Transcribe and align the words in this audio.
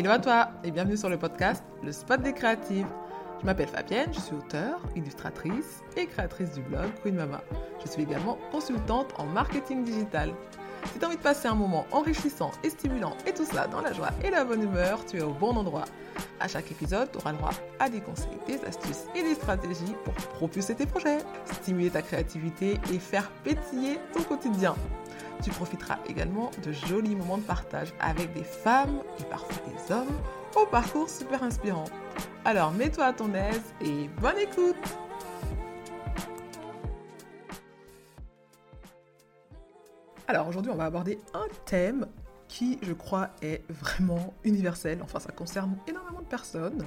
Hello 0.00 0.12
à 0.12 0.18
toi 0.18 0.48
et 0.64 0.70
bienvenue 0.70 0.96
sur 0.96 1.10
le 1.10 1.18
podcast 1.18 1.62
Le 1.82 1.92
Spot 1.92 2.18
des 2.22 2.32
créatives. 2.32 2.86
Je 3.38 3.44
m'appelle 3.44 3.68
Fabienne, 3.68 4.08
je 4.14 4.18
suis 4.18 4.34
auteure, 4.34 4.80
illustratrice 4.96 5.82
et 5.94 6.06
créatrice 6.06 6.52
du 6.52 6.62
blog 6.62 6.90
Queen 7.02 7.16
Mama. 7.16 7.42
Je 7.84 7.90
suis 7.90 8.04
également 8.04 8.38
consultante 8.50 9.12
en 9.18 9.26
marketing 9.26 9.84
digital. 9.84 10.32
Si 10.86 10.98
tu 10.98 11.04
as 11.04 11.08
envie 11.08 11.18
de 11.18 11.20
passer 11.20 11.48
un 11.48 11.54
moment 11.54 11.84
enrichissant 11.92 12.50
et 12.64 12.70
stimulant 12.70 13.14
et 13.26 13.34
tout 13.34 13.44
cela 13.44 13.66
dans 13.66 13.82
la 13.82 13.92
joie 13.92 14.08
et 14.24 14.30
la 14.30 14.42
bonne 14.42 14.62
humeur, 14.62 15.04
tu 15.04 15.18
es 15.18 15.22
au 15.22 15.34
bon 15.34 15.54
endroit. 15.54 15.84
À 16.40 16.48
chaque 16.48 16.70
épisode, 16.70 17.12
tu 17.12 17.18
auras 17.18 17.34
droit 17.34 17.52
à 17.78 17.90
des 17.90 18.00
conseils, 18.00 18.38
des 18.46 18.64
astuces 18.64 19.04
et 19.14 19.22
des 19.22 19.34
stratégies 19.34 19.94
pour 20.06 20.14
propulser 20.14 20.74
tes 20.74 20.86
projets, 20.86 21.18
stimuler 21.44 21.90
ta 21.90 22.00
créativité 22.00 22.80
et 22.90 22.98
faire 22.98 23.30
pétiller 23.44 23.98
ton 24.14 24.22
quotidien. 24.22 24.74
Tu 25.42 25.50
profiteras 25.50 25.98
également 26.06 26.50
de 26.62 26.70
jolis 26.70 27.14
moments 27.14 27.38
de 27.38 27.42
partage 27.42 27.94
avec 27.98 28.34
des 28.34 28.44
femmes 28.44 29.02
et 29.18 29.24
parfois 29.24 29.56
des 29.72 29.92
hommes 29.92 30.20
au 30.54 30.66
parcours 30.66 31.08
super 31.08 31.42
inspirant. 31.42 31.86
Alors 32.44 32.72
mets-toi 32.72 33.06
à 33.06 33.12
ton 33.14 33.32
aise 33.32 33.62
et 33.80 34.08
bonne 34.20 34.38
écoute 34.38 34.76
Alors 40.28 40.46
aujourd'hui 40.46 40.70
on 40.70 40.76
va 40.76 40.84
aborder 40.84 41.18
un 41.32 41.46
thème 41.64 42.06
qui 42.46 42.78
je 42.82 42.92
crois 42.92 43.30
est 43.40 43.62
vraiment 43.70 44.34
universel, 44.44 45.00
enfin 45.02 45.20
ça 45.20 45.32
concerne 45.32 45.76
énormément 45.88 46.20
de 46.20 46.26
personnes. 46.26 46.84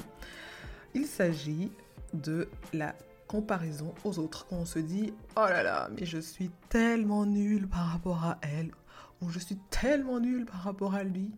Il 0.94 1.08
s'agit 1.08 1.72
de 2.14 2.48
la 2.72 2.94
comparaison 3.34 3.96
aux 4.04 4.20
autres. 4.20 4.46
Quand 4.48 4.58
on 4.58 4.66
se 4.66 4.78
dit 4.78 5.12
oh 5.36 5.48
là 5.50 5.64
là, 5.64 5.90
mais 5.98 6.06
je 6.06 6.20
suis 6.20 6.52
tellement 6.70 7.26
nul 7.26 7.68
par 7.68 7.88
rapport 7.88 8.24
à 8.24 8.38
elle, 8.44 8.70
ou 9.22 9.30
je 9.32 9.40
suis 9.40 9.58
tellement 9.72 10.20
nul 10.20 10.46
par 10.46 10.62
rapport 10.62 10.94
à 10.94 11.04
lui. 11.04 11.32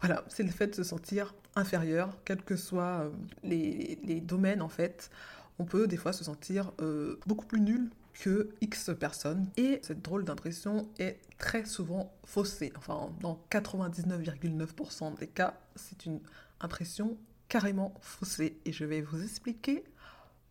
Voilà, 0.00 0.22
c'est 0.28 0.42
le 0.42 0.50
fait 0.50 0.66
de 0.66 0.74
se 0.74 0.84
sentir 0.84 1.34
inférieur, 1.56 2.10
quels 2.26 2.42
que 2.42 2.56
soient 2.56 3.04
euh, 3.04 3.10
les, 3.42 4.20
domaines 4.20 4.60
en 4.60 4.68
fait. 4.68 5.10
On 5.58 5.64
peut 5.64 5.86
des 5.86 5.96
fois 5.96 6.12
se 6.12 6.24
sentir 6.24 6.72
euh, 6.82 7.18
beaucoup 7.26 7.46
plus 7.46 7.60
nul 7.60 7.88
que 8.20 8.50
X 8.60 8.90
personnes. 9.00 9.48
Et 9.56 9.80
cette 9.82 10.02
drôle 10.02 10.24
d'impression 10.24 10.90
est 10.98 11.20
très 11.38 11.64
souvent 11.64 12.12
faussée. 12.26 12.70
Enfin, 12.76 13.10
dans 13.20 13.42
99,9% 13.50 15.18
des 15.18 15.26
cas, 15.26 15.54
c'est 15.74 16.04
une 16.04 16.20
impression 16.60 17.16
carrément 17.48 17.94
faussée. 18.02 18.58
Et 18.66 18.72
je 18.72 18.84
vais 18.84 19.00
vous 19.00 19.22
expliquer 19.22 19.84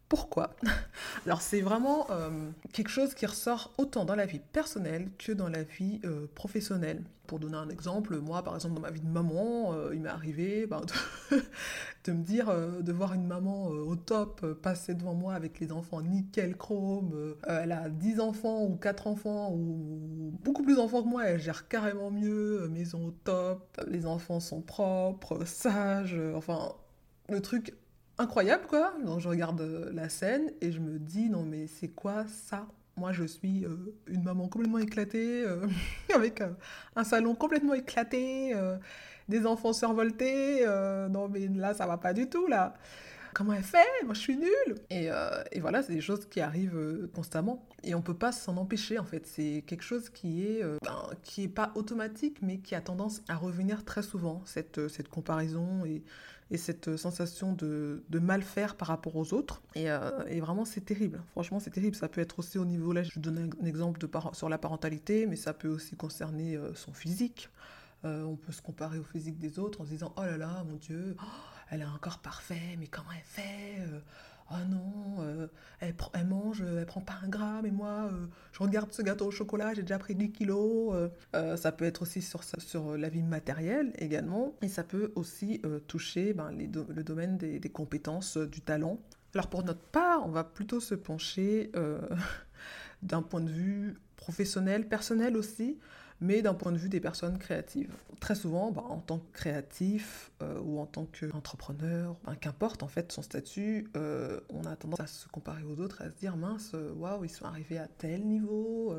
pourquoi 0.10 0.56
Alors 1.26 1.42
c'est 1.42 1.62
vraiment 1.62 2.08
euh, 2.10 2.50
quelque 2.74 2.90
chose 2.90 3.14
qui 3.14 3.28
ressort 3.28 3.72
autant 3.78 4.06
dans 4.06 4.16
la 4.16 4.26
vie 4.26 4.42
personnelle 4.52 5.10
que 5.20 5.32
dans 5.32 5.48
la 5.48 5.64
vie 5.64 6.02
euh, 6.04 6.26
professionnelle. 6.34 7.04
Pour 7.28 7.38
donner 7.38 7.58
un 7.58 7.70
exemple, 7.70 8.18
moi 8.18 8.42
par 8.42 8.56
exemple 8.56 8.74
dans 8.74 8.82
ma 8.82 8.90
vie 8.90 9.02
de 9.02 9.08
maman, 9.08 9.72
euh, 9.74 9.92
il 9.94 10.02
m'est 10.02 10.10
arrivé 10.10 10.66
ben, 10.66 10.82
de, 12.06 12.12
me 12.12 12.24
dire, 12.24 12.52
de 12.52 12.92
voir 12.92 13.14
une 13.14 13.28
maman 13.28 13.68
au 13.68 13.96
top 13.96 14.44
passer 14.64 14.96
devant 14.96 15.14
moi 15.14 15.36
avec 15.36 15.60
les 15.60 15.72
enfants 15.72 16.02
nickel 16.02 16.58
chrome, 16.58 17.36
elle 17.48 17.72
a 17.72 17.88
10 17.88 18.20
enfants 18.20 18.64
ou 18.64 18.78
4 18.78 19.06
enfants 19.06 19.52
ou 19.54 20.34
beaucoup 20.44 20.64
plus 20.64 20.78
d'enfants 20.78 21.04
que 21.04 21.08
moi, 21.08 21.26
elle 21.26 21.40
gère 21.40 21.68
carrément 21.68 22.10
mieux, 22.10 22.68
maison 22.70 23.06
au 23.06 23.12
top, 23.12 23.80
les 23.88 24.08
enfants 24.08 24.40
sont 24.40 24.62
propres, 24.62 25.46
sages, 25.46 26.20
enfin 26.34 26.74
le 27.30 27.42
truc 27.42 27.76
incroyable, 28.20 28.67
quoi. 28.67 28.94
Donc, 29.03 29.20
je 29.20 29.30
regarde 29.30 29.62
euh, 29.62 29.89
la 29.94 30.09
scène 30.09 30.52
et 30.62 30.72
je 30.72 30.80
me 30.80 31.00
dis, 31.00 31.30
non, 31.30 31.44
mais 31.44 31.67
c'est 31.67 31.88
quoi 31.88 32.25
ça? 32.28 32.67
Moi, 32.98 33.14
je 33.14 33.23
suis 33.23 33.66
euh, 33.66 33.95
une 34.08 34.23
maman 34.23 34.50
complètement 34.50 34.78
éclatée, 34.78 35.44
euh, 35.45 35.66
avec 36.14 36.44
un 36.95 37.03
salon 37.03 37.34
complètement 37.34 37.73
éclaté, 37.73 38.53
des 39.30 39.45
enfants 39.45 39.73
survoltés. 39.73 40.66
non, 41.09 41.30
mais 41.30 41.47
là, 41.47 41.73
ça 41.73 41.88
va 41.88 41.97
pas 41.97 42.14
du 42.14 42.30
tout, 42.30 42.47
là. 42.47 42.73
Comment 43.34 43.53
elle 43.53 43.64
fait? 43.64 43.86
Moi, 44.03 44.16
je 44.16 44.19
suis 44.19 44.36
nulle. 44.36 44.75
Et, 44.90 45.09
voilà, 45.59 45.81
c'est 45.81 45.94
des 45.94 46.01
choses 46.01 46.25
qui 46.25 46.41
arrivent 46.41 47.07
constamment. 47.16 47.63
Et 47.84 47.96
on 47.96 48.01
peut 48.01 48.16
pas 48.18 48.34
s'en 48.34 48.57
empêcher, 48.57 49.00
en 49.00 49.06
fait. 49.06 49.25
C'est 49.28 49.63
quelque 49.66 49.84
chose 49.84 50.09
qui 50.09 50.46
est, 50.46 50.63
ben, 50.84 51.09
qui 51.24 51.44
est 51.44 51.47
pas 51.47 51.72
automatique, 51.75 52.40
mais 52.41 52.57
qui 52.57 52.75
a 52.75 52.81
tendance 52.81 53.22
à 53.30 53.36
revenir 53.36 53.86
très 53.86 54.01
souvent, 54.01 54.41
cette, 54.46 54.90
cette 54.90 55.07
comparaison 55.07 55.86
et 55.86 56.03
et 56.52 56.58
cette 56.58 56.98
sensation 56.98 57.54
de, 57.54 58.02
mal 58.12 58.42
faire 58.42 58.76
par 58.76 58.88
rapport 58.88 59.16
aux 59.16 59.34
autres. 59.34 59.62
Euh, 59.78 60.26
et, 60.28 60.40
vraiment, 60.40 60.66
c'est 60.66 60.82
terrible. 60.82 61.22
Franchement, 61.32 61.60
c'est 61.60 61.70
terrible. 61.70 61.96
Ça 61.96 62.08
peut 62.08 62.22
être 62.22 62.40
aussi 62.40 62.58
au 62.58 62.66
niveau, 62.66 62.92
là, 62.92 63.04
je 63.04 63.20
donne 63.20 63.52
un 63.62 63.66
exemple 63.66 64.00
de 64.00 64.10
sur 64.34 64.50
la 64.50 64.58
parentalité, 64.58 65.26
mais 65.28 65.36
ça 65.36 65.54
peut 65.54 65.70
aussi 65.70 65.96
concerner 65.96 66.56
euh, 66.56 66.74
son 66.74 66.94
physique. 66.94 67.50
Euh, 68.06 68.24
on 68.24 68.36
peut 68.36 68.52
se 68.52 68.62
comparer 68.62 68.98
au 68.98 69.04
physique 69.04 69.38
des 69.38 69.60
autres 69.60 69.82
en 69.82 69.86
se 69.86 69.90
disant, 69.90 70.14
oh 70.18 70.22
là 70.22 70.38
là, 70.38 70.64
mon 70.64 70.78
Dieu, 70.78 71.16
oh, 71.22 71.26
elle 71.70 71.82
a 71.82 71.90
un 71.90 71.98
corps 71.98 72.20
parfait, 72.20 72.78
mais 72.80 72.88
comment 72.88 73.12
elle 73.12 73.24
fait 73.24 73.86
oh 74.52 74.66
non, 74.70 75.24
euh, 75.24 75.48
elle, 75.80 75.96
elle, 76.14 76.28
mange, 76.28 76.62
elle 76.62 76.86
prend 76.86 77.02
pas 77.02 77.20
un 77.24 77.28
gramme, 77.28 77.66
et 77.66 77.72
moi, 77.72 78.10
euh, 78.12 78.28
je 78.52 78.64
regarde 78.64 78.92
ce 78.92 79.02
gâteau 79.02 79.28
au 79.28 79.32
chocolat, 79.32 79.74
j'ai 79.74 79.82
déjà 79.82 80.00
pris 80.00 80.16
10 80.16 80.32
kilos. 80.32 81.10
Euh, 81.36 81.58
ça 81.58 81.72
peut 81.72 81.86
être 81.86 82.02
aussi 82.02 82.22
sur, 82.22 82.98
la 82.98 83.10
vie 83.10 83.24
matérielle 83.24 83.94
également, 83.98 84.56
et 84.62 84.68
ça 84.68 84.84
peut 84.84 85.12
aussi 85.16 85.62
toucher 85.88 86.34
ben, 86.34 86.52
le 86.52 87.04
domaine 87.04 87.38
des 87.38 87.70
compétences, 87.70 88.38
du 88.38 88.62
talent. 88.62 89.00
Alors 89.34 89.48
pour 89.48 89.64
notre 89.64 89.80
part, 89.80 90.26
on 90.26 90.32
va 90.32 90.44
plutôt 90.44 90.80
se 90.80 90.96
pencher 90.96 91.72
d'un 93.04 93.22
point 93.22 93.42
de 93.42 93.52
vue 93.52 93.96
professionnel, 94.16 94.88
personnel 94.88 95.38
aussi, 95.38 95.78
mais 96.22 96.41
d'un 96.41 96.53
point 96.53 96.72
de 96.72 96.78
vue 96.78 96.90
des 96.90 97.00
personnes 97.00 97.38
créatives. 97.38 97.94
Très 98.19 98.35
souvent, 98.35 98.72
bah, 98.72 98.84
en 98.90 99.00
tant 99.00 99.19
que 99.19 99.31
créatif 99.31 100.31
euh, 100.41 100.59
ou 100.62 100.80
en 100.80 100.85
tant 100.85 101.06
qu'entrepreneur, 101.06 102.18
ben, 102.25 102.35
qu'importe 102.35 102.84
en 102.84 102.88
fait 102.88 103.12
son 103.12 103.22
statut, 103.22 103.90
euh, 103.96 104.41
on 104.50 104.66
a 104.66 104.75
tendance 104.75 105.00
à 105.00 105.07
se 105.07 105.28
comparer 105.30 105.63
aux 105.63 105.80
autres, 105.80 106.02
à 106.02 106.09
se 106.09 106.16
dire 106.16 106.35
mince, 106.35 106.72
euh, 106.74 106.94
waouh, 106.94 107.24
ils 107.24 107.30
sont 107.30 107.46
arrivés 107.46 107.78
à 107.78 107.88
tel 107.88 108.25
niveau, 108.25 108.94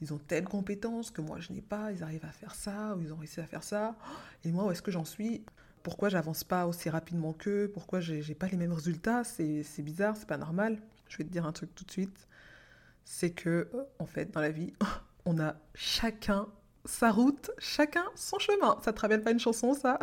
ils 0.00 0.12
ont 0.12 0.18
telle 0.18 0.44
compétence 0.44 1.10
que 1.10 1.20
moi 1.20 1.38
je 1.38 1.52
n'ai 1.52 1.62
pas, 1.62 1.92
ils 1.92 2.02
arrivent 2.02 2.24
à 2.24 2.32
faire 2.32 2.54
ça, 2.54 2.96
ou 2.96 3.02
ils 3.02 3.12
ont 3.12 3.16
réussi 3.16 3.40
à 3.40 3.46
faire 3.46 3.62
ça, 3.62 3.96
et 4.42 4.50
moi 4.50 4.66
où 4.66 4.70
est-ce 4.72 4.82
que 4.82 4.90
j'en 4.90 5.04
suis? 5.04 5.44
Pourquoi 5.84 6.08
j'avance 6.08 6.44
pas 6.44 6.66
aussi 6.66 6.88
rapidement 6.88 7.34
qu'eux, 7.34 7.70
pourquoi 7.72 8.00
j'ai 8.00 8.34
pas 8.34 8.48
les 8.48 8.56
mêmes 8.56 8.72
résultats, 8.72 9.22
c'est 9.22 9.82
bizarre, 9.82 10.16
c'est 10.16 10.26
pas 10.26 10.38
normal. 10.38 10.78
Je 11.08 11.18
vais 11.18 11.24
te 11.24 11.28
dire 11.28 11.44
un 11.44 11.52
truc 11.52 11.74
tout 11.74 11.84
de 11.84 11.90
suite, 11.90 12.26
c'est 13.04 13.30
que, 13.30 13.68
en 13.98 14.06
fait, 14.06 14.32
dans 14.32 14.40
la 14.40 14.50
vie, 14.50 14.72
on 15.26 15.38
a 15.38 15.56
chacun 15.74 16.48
sa 16.84 17.10
route, 17.10 17.50
chacun 17.58 18.04
son 18.14 18.38
chemin. 18.38 18.76
Ça 18.84 18.92
te 18.92 19.00
rappelle 19.00 19.22
pas 19.22 19.30
une 19.30 19.40
chanson, 19.40 19.74
ça? 19.74 19.98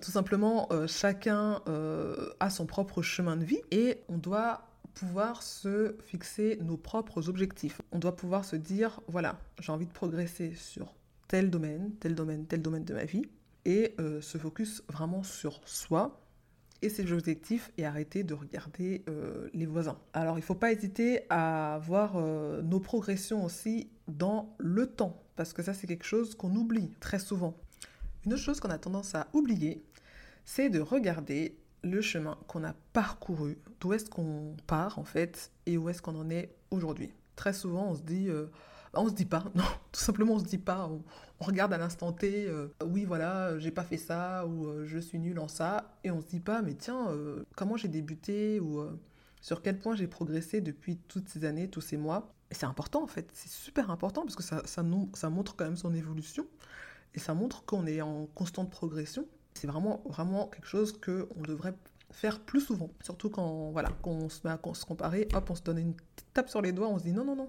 Tout 0.00 0.10
simplement, 0.10 0.68
euh, 0.72 0.86
chacun 0.86 1.60
euh, 1.68 2.30
a 2.40 2.50
son 2.50 2.66
propre 2.66 3.02
chemin 3.02 3.36
de 3.36 3.44
vie 3.44 3.60
et 3.70 3.98
on 4.08 4.18
doit 4.18 4.62
pouvoir 4.94 5.42
se 5.42 5.96
fixer 6.00 6.58
nos 6.62 6.76
propres 6.76 7.28
objectifs. 7.28 7.80
On 7.92 7.98
doit 7.98 8.16
pouvoir 8.16 8.44
se 8.44 8.56
dire, 8.56 9.00
voilà, 9.08 9.38
j'ai 9.60 9.72
envie 9.72 9.86
de 9.86 9.92
progresser 9.92 10.54
sur 10.54 10.94
tel 11.28 11.50
domaine, 11.50 11.92
tel 12.00 12.14
domaine, 12.14 12.46
tel 12.46 12.62
domaine 12.62 12.84
de 12.84 12.94
ma 12.94 13.04
vie, 13.04 13.22
et 13.64 13.94
euh, 13.98 14.20
se 14.20 14.38
focus 14.38 14.82
vraiment 14.88 15.22
sur 15.22 15.60
soi, 15.64 16.20
et 16.82 16.88
ses 16.90 17.12
objectifs 17.12 17.72
et 17.78 17.86
arrêter 17.86 18.24
de 18.24 18.34
regarder 18.34 19.04
les 19.54 19.64
voisins. 19.64 19.96
Alors 20.12 20.36
il 20.36 20.42
ne 20.42 20.44
faut 20.44 20.54
pas 20.54 20.70
hésiter 20.70 21.20
à 21.30 21.80
voir 21.82 22.20
nos 22.62 22.78
progressions 22.78 23.42
aussi 23.42 23.88
dans 24.06 24.54
le 24.58 24.86
temps, 24.86 25.23
parce 25.36 25.52
que 25.52 25.62
ça 25.62 25.74
c'est 25.74 25.86
quelque 25.86 26.04
chose 26.04 26.34
qu'on 26.34 26.54
oublie 26.54 26.90
très 27.00 27.18
souvent. 27.18 27.56
Une 28.24 28.34
autre 28.34 28.42
chose 28.42 28.60
qu'on 28.60 28.70
a 28.70 28.78
tendance 28.78 29.14
à 29.14 29.28
oublier, 29.32 29.84
c'est 30.44 30.70
de 30.70 30.80
regarder 30.80 31.56
le 31.82 32.00
chemin 32.00 32.38
qu'on 32.48 32.64
a 32.64 32.74
parcouru, 32.92 33.58
d'où 33.80 33.92
est-ce 33.92 34.08
qu'on 34.08 34.56
part 34.66 34.98
en 34.98 35.04
fait 35.04 35.50
et 35.66 35.76
où 35.76 35.88
est-ce 35.88 36.00
qu'on 36.00 36.18
en 36.18 36.30
est 36.30 36.54
aujourd'hui. 36.70 37.12
Très 37.36 37.52
souvent 37.52 37.88
on 37.90 37.94
se 37.94 38.02
dit... 38.02 38.28
Euh, 38.28 38.46
on 38.96 39.08
se 39.08 39.14
dit 39.14 39.24
pas, 39.24 39.42
non, 39.56 39.64
tout 39.90 40.00
simplement 40.00 40.34
on 40.34 40.38
se 40.38 40.44
dit 40.44 40.58
pas. 40.58 40.88
On, 40.88 41.02
regarde 41.40 41.72
à 41.72 41.78
l'instant 41.78 42.12
T, 42.12 42.46
euh, 42.46 42.68
oui 42.86 43.04
voilà, 43.04 43.58
j'ai 43.58 43.72
pas 43.72 43.82
fait 43.82 43.96
ça 43.96 44.46
ou 44.46 44.66
euh, 44.66 44.84
je 44.86 44.98
suis 44.98 45.18
nul 45.18 45.38
en 45.40 45.48
ça, 45.48 45.98
et 46.04 46.12
on 46.12 46.20
se 46.20 46.26
dit 46.26 46.40
pas, 46.40 46.62
mais 46.62 46.74
tiens, 46.74 47.08
comment 47.56 47.76
j'ai 47.76 47.88
débuté 47.88 48.60
ou 48.60 48.86
sur 49.44 49.60
quel 49.60 49.78
point 49.78 49.94
j'ai 49.94 50.06
progressé 50.06 50.62
depuis 50.62 50.96
toutes 50.96 51.28
ces 51.28 51.44
années, 51.44 51.68
tous 51.68 51.82
ces 51.82 51.98
mois. 51.98 52.33
C'est 52.54 52.66
important 52.66 53.02
en 53.02 53.06
fait, 53.06 53.28
c'est 53.32 53.50
super 53.50 53.90
important 53.90 54.22
parce 54.22 54.36
que 54.36 54.42
ça, 54.42 54.82
montre 55.28 55.56
quand 55.56 55.64
même 55.64 55.76
son 55.76 55.94
évolution 55.94 56.46
et 57.14 57.18
ça 57.18 57.34
montre 57.34 57.64
qu'on 57.64 57.86
est 57.86 58.00
en 58.00 58.26
constante 58.34 58.70
progression. 58.70 59.26
C'est 59.54 59.66
vraiment, 59.66 60.02
vraiment 60.06 60.48
quelque 60.48 60.66
chose 60.66 60.98
qu'on 60.98 61.42
devrait 61.42 61.74
faire 62.10 62.40
plus 62.40 62.60
souvent. 62.60 62.90
Surtout 63.00 63.30
quand, 63.30 63.70
voilà, 63.70 63.90
quand 64.02 64.10
on 64.10 64.28
se 64.28 64.40
met 64.44 64.50
à 64.52 64.58
se 64.74 64.84
comparer, 64.84 65.28
hop, 65.34 65.50
on 65.50 65.54
se 65.54 65.62
donne 65.62 65.78
une 65.78 65.94
tape 66.32 66.48
sur 66.48 66.62
les 66.62 66.72
doigts, 66.72 66.88
on 66.88 66.98
se 66.98 67.04
dit 67.04 67.12
non, 67.12 67.24
non, 67.24 67.36
non, 67.36 67.48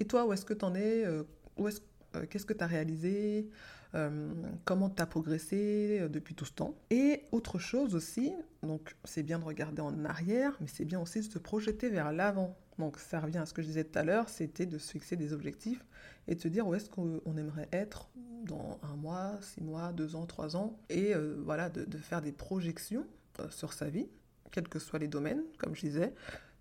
et 0.00 0.06
toi, 0.06 0.24
où 0.26 0.32
est-ce 0.32 0.46
que 0.46 0.54
tu 0.54 0.64
en 0.64 0.74
es 0.74 1.04
euh, 1.04 1.22
euh, 1.60 2.26
Qu'est-ce 2.28 2.46
que 2.46 2.54
tu 2.54 2.64
as 2.64 2.66
réalisé 2.66 3.50
euh, 3.94 4.32
Comment 4.64 4.88
tu 4.88 5.02
as 5.02 5.06
progressé 5.06 6.08
depuis 6.08 6.34
tout 6.34 6.46
ce 6.46 6.52
temps? 6.52 6.74
Et 6.88 7.22
autre 7.32 7.58
chose 7.58 7.94
aussi, 7.94 8.32
Donc 8.62 8.96
c'est 9.04 9.22
bien 9.22 9.38
de 9.38 9.44
regarder 9.44 9.80
en 9.80 10.04
arrière, 10.04 10.56
mais 10.60 10.66
c'est 10.66 10.84
bien 10.84 11.00
aussi 11.00 11.20
de 11.20 11.24
se 11.24 11.38
projeter 11.38 11.88
vers 11.88 12.12
l'avant. 12.12 12.56
Donc 12.78 12.98
ça 12.98 13.20
revient 13.20 13.38
à 13.38 13.46
ce 13.46 13.54
que 13.54 13.62
je 13.62 13.66
disais 13.68 13.84
tout 13.84 13.98
à 13.98 14.04
l'heure, 14.04 14.28
c'était 14.28 14.66
de 14.66 14.78
se 14.78 14.92
fixer 14.92 15.16
des 15.16 15.32
objectifs 15.32 15.84
et 16.28 16.34
de 16.34 16.40
se 16.40 16.48
dire 16.48 16.66
où 16.66 16.74
est-ce 16.74 16.90
qu'on 16.90 17.36
aimerait 17.36 17.68
être 17.72 18.10
dans 18.44 18.78
un 18.82 18.96
mois, 18.96 19.38
six 19.42 19.62
mois, 19.62 19.92
deux 19.92 20.16
ans, 20.16 20.26
trois 20.26 20.56
ans, 20.56 20.78
et 20.88 21.14
euh, 21.14 21.40
voilà, 21.44 21.68
de, 21.68 21.98
faire 21.98 22.22
des 22.22 22.32
projections 22.32 23.06
euh, 23.38 23.50
sur 23.50 23.72
sa 23.72 23.88
vie, 23.88 24.08
quels 24.50 24.68
que 24.68 24.78
soient 24.78 24.98
les 24.98 25.08
domaines, 25.08 25.42
comme 25.58 25.74
je 25.74 25.82
disais, 25.82 26.14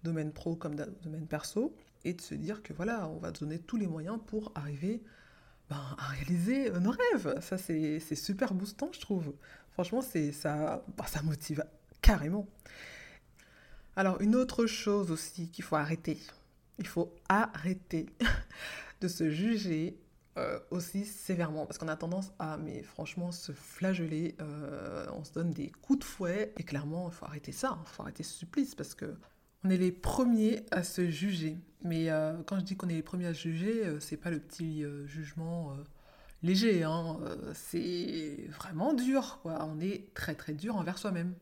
domaine 0.04 0.32
pro 0.32 0.56
comme 0.56 0.76
domaine 0.76 1.28
perso, 1.28 1.74
et 2.04 2.14
de 2.14 2.22
se 2.22 2.36
dire 2.36 2.64
que 2.64 2.74
voilà, 2.74 3.08
on 3.10 3.18
va 3.18 3.32
donner 3.32 3.60
tous 3.60 3.78
les 3.78 3.88
moyens 3.88 4.20
pour 4.26 4.52
arriver 4.56 5.02
ben, 5.70 5.96
à 5.98 6.08
réaliser 6.08 6.72
nos 6.72 6.92
rêves. 6.92 7.40
Ça, 7.42 7.58
c'est 7.58 8.00
super 8.16 8.54
boostant, 8.54 8.90
je 8.92 9.00
trouve. 9.00 9.34
Franchement, 9.72 10.02
ça, 10.02 10.84
ben, 10.98 11.06
ça 11.06 11.22
motive 11.22 11.64
carrément. 12.02 12.48
Alors, 13.96 14.22
une 14.22 14.36
autre 14.36 14.66
chose 14.66 15.12
aussi 15.12 15.50
qu'il 15.50 15.64
faut 15.64 15.76
arrêter, 15.76 16.18
il 16.78 16.88
faut 16.88 17.14
arrêter 17.28 18.08
de 19.02 19.08
se 19.08 19.30
juger 19.30 19.98
euh, 20.38 20.58
aussi 20.72 21.06
sévèrement 21.06 21.66
parce 21.66 21.78
qu'on 21.78 21.90
a 21.90 21.98
tendance 21.98 22.32
à, 22.40 22.56
mais 22.56 22.82
franchement, 22.82 23.32
se 23.32 23.52
flageller, 23.52 24.36
euh, 24.40 25.06
on 25.12 25.26
se 25.26 25.34
donne 25.34 25.52
des 25.52 25.70
coups 25.70 26.00
de 26.00 26.04
fouet 26.06 26.54
et 26.58 26.64
clairement, 26.64 27.10
il 27.10 27.14
faut 27.14 27.26
arrêter 27.26 27.52
ça, 27.52 27.78
il 27.82 27.90
faut 27.90 28.04
arrêter 28.04 28.24
ce 28.24 28.34
supplice 28.34 28.74
parce 28.74 28.96
que 28.96 29.18
on 29.66 29.70
est 29.70 29.78
les 29.78 29.92
premiers 29.92 30.62
à 30.72 30.84
se 30.84 31.10
juger. 31.10 31.58
Mais 31.84 32.10
euh, 32.10 32.38
quand 32.46 32.58
je 32.58 32.64
dis 32.64 32.78
qu'on 32.78 32.88
est 32.88 32.94
les 32.94 33.04
premiers 33.04 33.26
à 33.26 33.34
se 33.34 33.42
juger, 33.42 34.00
c'est 34.00 34.16
pas 34.16 34.30
le 34.30 34.40
petit 34.40 34.86
jugement 35.08 35.76
léger, 36.42 36.84
hein, 36.84 37.20
c'est 37.54 38.48
vraiment 38.50 38.94
dur. 38.94 39.42
On 39.44 39.82
est 39.82 40.14
très 40.14 40.36
très 40.36 40.54
dur 40.54 40.78
envers 40.78 40.98
soi-même. 40.98 41.34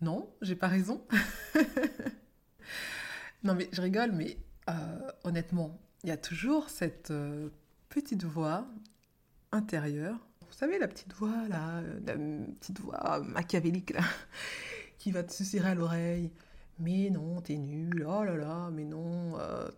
Non, 0.00 0.28
j'ai 0.42 0.56
pas 0.56 0.68
raison. 0.68 1.06
non, 3.44 3.54
mais 3.54 3.68
je 3.72 3.80
rigole, 3.80 4.12
mais 4.12 4.36
euh, 4.68 5.10
honnêtement, 5.24 5.78
il 6.02 6.08
y 6.08 6.12
a 6.12 6.16
toujours 6.16 6.68
cette 6.68 7.10
euh, 7.10 7.48
petite 7.88 8.24
voix 8.24 8.66
intérieure. 9.52 10.18
Vous 10.48 10.52
savez, 10.52 10.78
la 10.78 10.88
petite 10.88 11.12
voix, 11.14 11.48
là, 11.48 11.80
la 12.06 12.14
petite 12.14 12.80
voix 12.80 13.20
machiavélique, 13.20 13.90
là, 13.90 14.02
qui 14.98 15.10
va 15.10 15.22
te 15.22 15.32
susurrer 15.32 15.70
à 15.70 15.74
l'oreille. 15.74 16.30
Mais 16.80 17.08
non, 17.08 17.40
t'es 17.40 17.56
nul, 17.56 18.04
oh 18.06 18.24
là 18.24 18.36
là, 18.36 18.70
mais 18.72 18.84
non, 18.84 19.38
euh, 19.38 19.68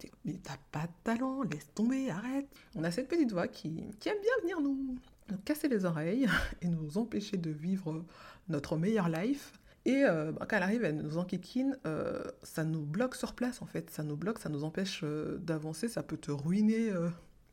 t'as 0.43 0.57
pas 0.73 0.87
de 0.87 0.93
talent, 1.05 1.43
laisse 1.43 1.73
tomber, 1.75 2.11
arrête. 2.11 2.49
On 2.75 2.85
a 2.85 2.91
cette 2.91 3.09
petite 3.09 3.33
voix 3.33 3.49
qui, 3.49 3.81
aime 4.07 4.21
bien 4.23 4.33
venir 4.41 4.61
nous, 4.61 4.97
nous 5.29 5.37
casser 5.45 5.69
les 5.69 5.85
oreilles 5.85 6.27
et 6.63 6.69
nous 6.69 6.97
empêcher 6.97 7.37
de 7.37 7.51
vivre 7.51 8.03
notre 8.49 8.77
meilleure 8.77 9.11
life. 9.11 9.53
Et 9.87 10.03
euh, 10.03 10.33
bah, 10.33 10.47
quand 10.51 10.57
elle 10.57 10.65
arrive, 10.65 10.85
elle 10.85 10.97
nous 10.97 11.17
enquiquine, 11.17 11.79
euh, 11.87 12.25
ça 12.43 12.65
nous 12.65 12.83
bloque 12.83 13.15
sur 13.15 13.35
place 13.35 13.63
en 13.63 13.67
fait, 13.67 13.89
ça 13.89 14.03
nous 14.03 14.17
bloque, 14.17 14.41
ça 14.41 14.49
nous 14.49 14.65
empêche 14.65 15.03
euh, 15.05 15.39
d'avancer, 15.39 15.89
ça 15.89 16.03
peut 16.03 16.17
te 16.17 16.33
ruiner 16.33 16.91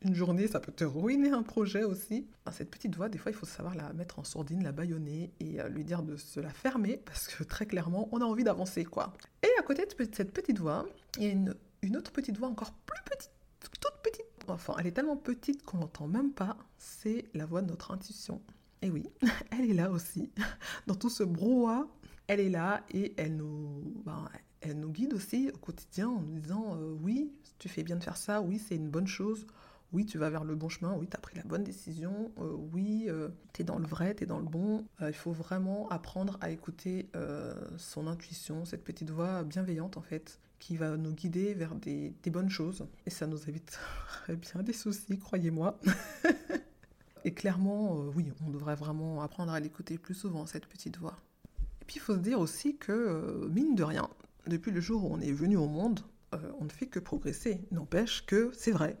une 0.02 0.14
journée, 0.14 0.48
ça 0.48 0.58
peut 0.58 0.72
te 0.72 0.82
ruiner 0.82 1.30
un 1.30 1.44
projet 1.44 1.84
aussi. 1.84 2.26
Cette 2.50 2.72
petite 2.72 2.96
voix, 2.96 3.08
des 3.08 3.18
fois, 3.18 3.30
il 3.30 3.36
faut 3.36 3.46
savoir 3.46 3.76
la 3.76 3.92
mettre 3.92 4.18
en 4.18 4.24
sourdine, 4.24 4.64
la 4.64 4.72
baïonner 4.72 5.30
et 5.38 5.58
lui 5.70 5.84
dire 5.84 6.02
de 6.02 6.16
se 6.16 6.40
la 6.40 6.50
fermer 6.50 6.96
parce 6.96 7.28
que 7.28 7.44
très 7.44 7.66
clairement, 7.66 8.08
on 8.10 8.20
a 8.20 8.24
envie 8.24 8.44
d'avancer 8.44 8.84
quoi. 8.84 9.12
Et 9.44 9.48
à 9.60 9.62
côté 9.62 9.86
de 9.86 10.08
cette 10.12 10.32
petite 10.32 10.58
voix, 10.58 10.86
il 11.18 11.22
y 11.22 11.26
a 11.28 11.30
une, 11.30 11.54
une 11.82 11.96
autre 11.96 12.10
petite 12.10 12.36
voix 12.36 12.48
encore 12.48 12.72
plus 12.72 13.02
petite, 13.04 13.30
toute 13.60 14.02
petite. 14.02 14.26
Enfin, 14.48 14.74
elle 14.80 14.88
est 14.88 14.92
tellement 14.92 15.16
petite 15.16 15.62
qu'on 15.62 15.78
l'entend 15.78 16.08
même 16.08 16.32
pas, 16.32 16.56
c'est 16.78 17.26
la 17.32 17.46
voix 17.46 17.62
de 17.62 17.68
notre 17.68 17.92
intuition. 17.92 18.42
Et 18.82 18.90
oui, 18.90 19.08
elle 19.52 19.70
est 19.70 19.74
là 19.74 19.90
aussi, 19.92 20.32
dans 20.88 20.96
tout 20.96 21.10
ce 21.10 21.22
brouhaha 21.22 21.86
elle 22.26 22.40
est 22.40 22.48
là 22.48 22.84
et 22.92 23.14
elle 23.16 23.36
nous, 23.36 24.02
ben, 24.04 24.28
elle 24.60 24.78
nous 24.80 24.90
guide 24.90 25.12
aussi 25.12 25.50
au 25.52 25.58
quotidien 25.58 26.08
en 26.08 26.20
nous 26.20 26.40
disant 26.40 26.76
euh, 26.76 26.96
oui, 27.02 27.32
tu 27.58 27.68
fais 27.68 27.82
bien 27.82 27.96
de 27.96 28.02
faire 28.02 28.16
ça, 28.16 28.40
oui, 28.40 28.58
c'est 28.58 28.76
une 28.76 28.88
bonne 28.88 29.06
chose, 29.06 29.46
oui, 29.92 30.06
tu 30.06 30.18
vas 30.18 30.30
vers 30.30 30.44
le 30.44 30.54
bon 30.54 30.68
chemin, 30.68 30.94
oui, 30.96 31.06
tu 31.08 31.16
as 31.16 31.20
pris 31.20 31.36
la 31.36 31.44
bonne 31.44 31.64
décision, 31.64 32.32
euh, 32.38 32.56
oui, 32.72 33.06
euh, 33.08 33.28
tu 33.52 33.62
es 33.62 33.64
dans 33.64 33.78
le 33.78 33.86
vrai, 33.86 34.14
tu 34.14 34.24
es 34.24 34.26
dans 34.26 34.38
le 34.38 34.46
bon. 34.46 34.86
il 35.00 35.12
faut 35.12 35.32
vraiment 35.32 35.88
apprendre 35.90 36.38
à 36.40 36.50
écouter 36.50 37.10
son 37.76 38.06
intuition, 38.06 38.64
cette 38.64 38.84
petite 38.84 39.10
voix 39.10 39.44
bienveillante 39.44 39.96
en 39.96 40.02
fait, 40.02 40.40
qui 40.58 40.76
va 40.76 40.96
nous 40.96 41.12
guider 41.12 41.52
vers 41.54 41.74
des, 41.74 42.14
des 42.22 42.30
bonnes 42.30 42.50
choses. 42.50 42.86
Et 43.06 43.10
ça 43.10 43.26
nous 43.26 43.48
évite 43.48 43.78
bien 44.28 44.62
des 44.62 44.72
soucis, 44.72 45.18
croyez-moi. 45.18 45.78
Et 47.26 47.32
clairement, 47.32 48.00
oui, 48.14 48.30
on 48.46 48.50
devrait 48.50 48.74
vraiment 48.74 49.22
apprendre 49.22 49.52
à 49.52 49.58
l'écouter 49.58 49.96
plus 49.96 50.12
souvent, 50.12 50.44
cette 50.44 50.66
petite 50.66 50.98
voix. 50.98 51.16
Et 51.84 51.86
puis 51.86 51.96
il 51.96 52.00
faut 52.00 52.14
se 52.14 52.20
dire 52.20 52.40
aussi 52.40 52.78
que, 52.78 52.92
euh, 52.92 53.46
mine 53.50 53.74
de 53.74 53.82
rien, 53.82 54.08
depuis 54.46 54.70
le 54.70 54.80
jour 54.80 55.04
où 55.04 55.14
on 55.14 55.20
est 55.20 55.32
venu 55.32 55.58
au 55.58 55.66
monde, 55.66 56.00
euh, 56.34 56.38
on 56.58 56.64
ne 56.64 56.70
fait 56.70 56.86
que 56.86 56.98
progresser. 56.98 57.60
N'empêche 57.72 58.24
que 58.24 58.50
c'est 58.54 58.70
vrai. 58.70 58.98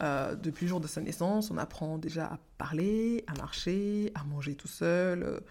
Euh, 0.00 0.36
depuis 0.36 0.66
le 0.66 0.68
jour 0.68 0.80
de 0.80 0.86
sa 0.86 1.00
naissance, 1.00 1.50
on 1.50 1.58
apprend 1.58 1.98
déjà 1.98 2.26
à 2.26 2.38
parler, 2.56 3.24
à 3.26 3.34
marcher, 3.34 4.12
à 4.14 4.22
manger 4.22 4.54
tout 4.54 4.68
seul, 4.68 5.42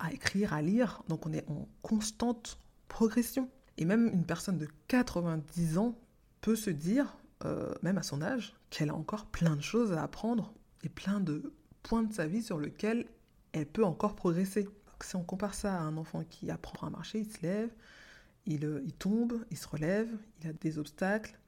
à 0.00 0.12
écrire, 0.12 0.52
à 0.52 0.60
lire. 0.60 1.04
Donc 1.06 1.24
on 1.24 1.32
est 1.32 1.48
en 1.48 1.68
constante 1.82 2.58
progression. 2.88 3.48
Et 3.78 3.84
même 3.84 4.10
une 4.12 4.26
personne 4.26 4.58
de 4.58 4.66
90 4.88 5.78
ans 5.78 5.96
peut 6.40 6.56
se 6.56 6.70
dire, 6.70 7.16
même 7.82 7.98
à 7.98 8.02
son 8.02 8.22
âge, 8.22 8.56
qu'elle 8.70 8.90
a 8.90 8.94
encore 8.94 9.26
plein 9.26 9.54
de 9.54 9.62
choses 9.62 9.92
à 9.92 10.02
apprendre 10.02 10.52
et 10.82 10.88
plein 10.88 11.20
de 11.20 11.52
points 11.84 12.02
de 12.02 12.12
sa 12.12 12.26
vie 12.26 12.42
sur 12.42 12.58
lesquels 12.58 13.06
elle 13.52 13.66
peut 13.66 13.84
encore 13.84 14.16
progresser 14.16 14.68
si 15.02 15.16
on 15.16 15.22
compare 15.22 15.54
ça 15.54 15.74
à 15.74 15.78
un 15.80 15.96
enfant 15.96 16.22
qui 16.24 16.50
apprend 16.50 16.86
à 16.86 16.90
marcher, 16.90 17.20
il 17.20 17.30
se 17.30 17.42
lève, 17.42 17.70
il, 18.46 18.64
euh, 18.64 18.82
il 18.84 18.92
tombe, 18.92 19.44
il 19.50 19.56
se 19.56 19.66
relève, 19.66 20.08
il 20.40 20.48
a 20.48 20.52
des 20.52 20.78
obstacles. 20.78 21.38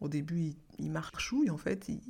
Au 0.00 0.08
début, 0.08 0.40
il, 0.40 0.56
il 0.78 0.90
marchouille, 0.90 1.50
en 1.50 1.58
fait, 1.58 1.88
il, 1.88 2.00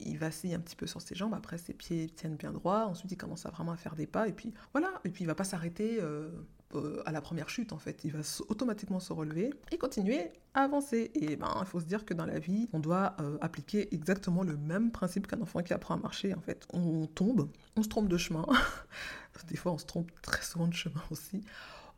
il, 0.00 0.18
vacille 0.18 0.54
un 0.54 0.60
petit 0.60 0.76
peu 0.76 0.86
sur 0.86 1.00
ses 1.00 1.14
jambes, 1.14 1.34
après 1.34 1.58
ses 1.58 1.74
pieds 1.74 2.08
tiennent 2.08 2.36
bien 2.36 2.52
droit, 2.52 2.86
ensuite 2.86 3.12
il 3.12 3.16
commence 3.16 3.46
à 3.46 3.50
vraiment 3.50 3.72
à 3.72 3.76
faire 3.76 3.94
des 3.94 4.06
pas, 4.06 4.28
et 4.28 4.32
puis 4.32 4.54
voilà, 4.72 5.00
et 5.04 5.10
puis 5.10 5.24
il 5.24 5.26
va 5.26 5.34
pas 5.34 5.44
s'arrêter 5.44 5.98
euh, 6.00 6.30
euh, 6.74 7.02
à 7.06 7.12
la 7.12 7.20
première 7.20 7.48
chute, 7.48 7.72
en 7.72 7.78
fait. 7.78 8.04
Il 8.04 8.12
va 8.12 8.20
automatiquement 8.48 9.00
se 9.00 9.12
relever 9.12 9.50
et 9.72 9.78
continuer 9.78 10.30
à 10.54 10.62
avancer. 10.62 11.10
Et 11.14 11.36
ben, 11.36 11.54
il 11.60 11.66
faut 11.66 11.80
se 11.80 11.86
dire 11.86 12.04
que 12.04 12.14
dans 12.14 12.26
la 12.26 12.38
vie, 12.38 12.68
on 12.72 12.80
doit 12.80 13.16
appliquer 13.40 13.94
exactement 13.94 14.42
le 14.42 14.56
même 14.56 14.90
principe 14.90 15.26
qu'un 15.26 15.40
enfant 15.40 15.62
qui 15.62 15.72
apprend 15.72 15.94
à 15.94 15.98
marcher, 15.98 16.34
en 16.34 16.40
fait. 16.40 16.66
On 16.72 17.06
tombe, 17.06 17.48
on 17.76 17.82
se 17.82 17.88
trompe 17.88 18.08
de 18.08 18.16
chemin, 18.16 18.44
des 19.48 19.56
fois 19.56 19.72
on 19.72 19.78
se 19.78 19.86
trompe 19.86 20.10
très 20.22 20.42
souvent 20.42 20.66
de 20.66 20.74
chemin 20.74 21.02
aussi. 21.10 21.42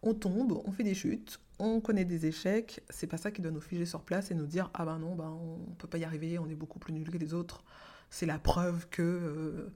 On 0.03 0.15
tombe, 0.15 0.61
on 0.65 0.71
fait 0.73 0.83
des 0.83 0.95
chutes, 0.95 1.41
on 1.59 1.81
connaît 1.81 2.05
des 2.05 2.27
échecs. 2.27 2.83
C'est 2.89 3.07
pas 3.07 3.19
ça 3.19 3.31
qui 3.31 3.43
doit 3.43 3.51
nous 3.51 3.61
figer 3.61 3.87
sur 3.87 4.03
place 4.03 4.31
et 4.31 4.35
nous 4.35 4.47
dire 4.47 4.71
ah 4.75 4.85
ben 4.85 4.99
non, 4.99 5.15
ben 5.15 5.29
on 5.29 5.59
peut 5.75 5.89
pas 5.89 5.99
y 5.99 6.05
arriver, 6.05 6.39
on 6.39 6.49
est 6.49 6.55
beaucoup 6.55 6.79
plus 6.79 6.93
nul 6.93 7.11
que 7.11 7.19
les 7.19 7.35
autres. 7.35 7.63
C'est 8.09 8.27
la 8.27 8.39
preuve 8.39 8.89
que 8.89 9.03
euh, 9.03 9.73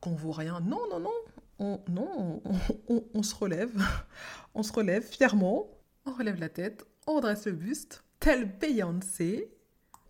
qu'on 0.00 0.14
vaut 0.14 0.32
rien. 0.32 0.60
Non, 0.60 0.80
non, 0.90 1.00
non. 1.00 1.10
On, 1.58 1.80
non, 1.88 2.42
on, 3.14 3.22
se 3.22 3.34
relève, 3.34 3.72
on 4.54 4.62
se 4.62 4.72
relève 4.72 5.02
fièrement, 5.02 5.70
on 6.04 6.12
relève 6.12 6.38
la 6.38 6.50
tête, 6.50 6.86
on 7.06 7.14
redresse 7.16 7.46
le 7.46 7.52
buste, 7.52 8.04
tel 8.20 8.58
Beyoncé, 8.58 9.50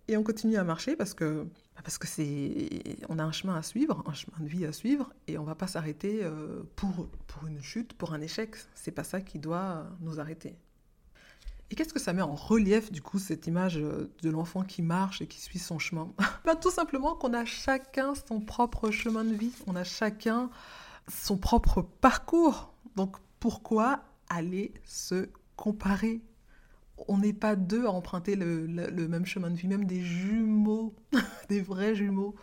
et 0.08 0.16
on 0.16 0.24
continue 0.24 0.56
à 0.56 0.64
marcher 0.64 0.96
parce 0.96 1.14
que 1.14 1.46
bah, 1.76 1.82
parce 1.84 1.98
que 1.98 2.06
c'est, 2.06 2.68
on 3.08 3.18
a 3.18 3.22
un 3.22 3.32
chemin 3.32 3.54
à 3.54 3.62
suivre, 3.62 4.02
un 4.06 4.14
chemin 4.14 4.38
de 4.40 4.48
vie 4.48 4.64
à 4.64 4.72
suivre, 4.72 5.12
et 5.26 5.36
on 5.38 5.44
va 5.44 5.54
pas 5.54 5.66
s'arrêter 5.66 6.20
euh, 6.22 6.62
pour, 6.74 7.08
pour 7.26 7.46
une 7.46 7.62
chute, 7.62 7.92
pour 7.92 8.14
un 8.14 8.20
échec. 8.20 8.56
C'est 8.74 8.92
pas 8.92 9.04
ça 9.04 9.20
qui 9.20 9.38
doit 9.38 9.86
nous 10.00 10.18
arrêter. 10.18 10.56
Et 11.70 11.74
qu'est-ce 11.74 11.92
que 11.92 12.00
ça 12.00 12.12
met 12.12 12.22
en 12.22 12.34
relief, 12.34 12.92
du 12.92 13.02
coup, 13.02 13.18
cette 13.18 13.46
image 13.46 13.76
euh, 13.76 14.10
de 14.22 14.30
l'enfant 14.30 14.62
qui 14.62 14.82
marche 14.82 15.20
et 15.20 15.26
qui 15.26 15.40
suit 15.40 15.58
son 15.58 15.78
chemin? 15.78 16.12
Bah, 16.44 16.54
Tout 16.54 16.70
simplement 16.70 17.14
qu'on 17.14 17.34
a 17.34 17.44
chacun 17.44 18.14
son 18.14 18.40
propre 18.40 18.90
chemin 18.90 19.24
de 19.24 19.34
vie, 19.34 19.52
on 19.66 19.76
a 19.76 19.84
chacun 19.84 20.48
son 21.08 21.36
propre 21.36 21.82
parcours. 21.82 22.74
Donc 22.96 23.16
pourquoi 23.40 24.00
aller 24.28 24.72
se 24.84 25.28
comparer? 25.56 26.22
On 27.08 27.18
n'est 27.18 27.34
pas 27.34 27.56
deux 27.56 27.84
à 27.86 27.90
emprunter 27.90 28.36
le, 28.36 28.66
même 29.08 29.26
chemin 29.26 29.50
de 29.50 29.56
vie, 29.56 29.68
même 29.68 29.84
des 29.84 30.00
jumeaux, 30.00 30.94
des 31.48 31.60
vrais 31.60 31.94
jumeaux, 31.94 32.34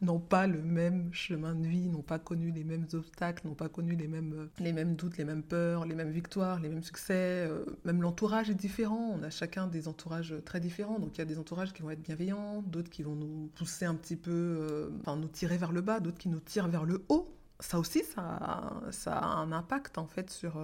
n'ont 0.00 0.20
pas 0.20 0.46
le 0.46 0.62
même 0.62 1.10
chemin 1.12 1.54
de 1.54 1.66
vie, 1.66 1.88
n'ont 1.88 2.02
pas 2.02 2.18
connu 2.18 2.50
les 2.50 2.64
mêmes 2.64 2.86
obstacles, 2.94 3.46
n'ont 3.46 3.54
pas 3.54 3.68
connu 3.68 3.96
les 3.96 4.06
mêmes, 4.06 4.32
euh, 4.32 4.46
les 4.60 4.72
mêmes 4.72 4.94
doutes, 4.94 5.18
les 5.18 5.24
mêmes 5.24 5.42
peurs, 5.42 5.84
les 5.84 5.94
mêmes 5.94 6.10
victoires, 6.10 6.60
les 6.60 6.68
mêmes 6.68 6.84
succès. 6.84 7.46
Euh, 7.48 7.64
même 7.84 8.00
l'entourage 8.00 8.48
est 8.48 8.54
différent. 8.54 9.14
On 9.18 9.22
a 9.22 9.30
chacun 9.30 9.66
des 9.66 9.88
entourages 9.88 10.34
très 10.44 10.60
différents. 10.60 10.98
Donc 10.98 11.16
il 11.16 11.18
y 11.18 11.22
a 11.22 11.26
des 11.26 11.38
entourages 11.38 11.72
qui 11.72 11.82
vont 11.82 11.90
être 11.90 12.02
bienveillants, 12.02 12.62
d'autres 12.62 12.90
qui 12.90 13.02
vont 13.02 13.16
nous 13.16 13.50
pousser 13.56 13.84
un 13.84 13.94
petit 13.94 14.16
peu, 14.16 14.30
euh, 14.30 14.90
enfin 15.00 15.16
nous 15.16 15.28
tirer 15.28 15.58
vers 15.58 15.72
le 15.72 15.80
bas, 15.80 16.00
d'autres 16.00 16.18
qui 16.18 16.28
nous 16.28 16.40
tirent 16.40 16.68
vers 16.68 16.84
le 16.84 17.04
haut. 17.08 17.34
Ça 17.60 17.78
aussi, 17.78 18.04
ça, 18.04 18.72
ça 18.90 19.18
a 19.18 19.36
un 19.36 19.52
impact 19.52 19.98
en 19.98 20.06
fait 20.06 20.30
sur 20.30 20.58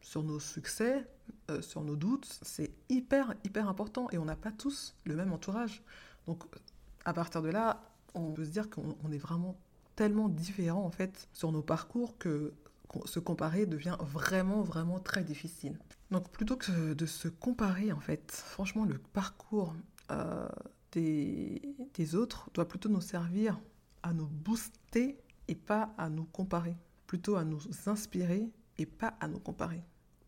sur 0.00 0.22
nos 0.22 0.38
succès, 0.38 1.04
euh, 1.50 1.60
sur 1.60 1.82
nos 1.82 1.96
doutes, 1.96 2.38
c'est 2.42 2.70
hyper, 2.88 3.34
hyper 3.44 3.68
important 3.68 4.08
et 4.12 4.18
on 4.18 4.24
n'a 4.24 4.36
pas 4.36 4.52
tous 4.52 4.94
le 5.04 5.16
même 5.16 5.32
entourage. 5.32 5.82
Donc 6.26 6.44
à 7.04 7.12
partir 7.12 7.42
de 7.42 7.48
là, 7.48 7.82
on 8.14 8.32
peut 8.32 8.44
se 8.44 8.50
dire 8.50 8.70
qu'on 8.70 9.10
est 9.12 9.18
vraiment 9.18 9.56
tellement 9.96 10.28
différents 10.28 10.84
en 10.84 10.90
fait 10.90 11.28
sur 11.32 11.50
nos 11.50 11.62
parcours 11.62 12.16
que 12.18 12.54
se 13.04 13.18
comparer 13.18 13.66
devient 13.66 13.96
vraiment, 14.00 14.62
vraiment 14.62 15.00
très 15.00 15.24
difficile. 15.24 15.78
Donc 16.12 16.30
plutôt 16.30 16.56
que 16.56 16.94
de 16.94 17.06
se 17.06 17.26
comparer, 17.26 17.90
en 17.92 18.00
fait, 18.00 18.30
franchement, 18.30 18.84
le 18.84 18.98
parcours 18.98 19.74
euh, 20.12 20.48
des 20.92 22.14
autres 22.14 22.48
doit 22.54 22.68
plutôt 22.68 22.88
nous 22.88 23.00
servir 23.00 23.58
à 24.02 24.12
nous 24.12 24.26
booster 24.26 25.18
et 25.48 25.54
pas 25.54 25.94
à 25.98 26.08
nous 26.08 26.24
comparer. 26.24 26.76
Plutôt 27.06 27.36
à 27.36 27.44
nous 27.44 27.60
inspirer 27.86 28.48
et 28.78 28.86
pas 28.86 29.14
à 29.20 29.28
nous 29.28 29.38
comparer. 29.38 29.82